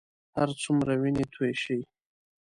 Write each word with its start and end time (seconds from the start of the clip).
هرڅومره 0.37 0.93
وینې 1.01 1.25
تویې 1.33 1.53
شي. 1.63 1.79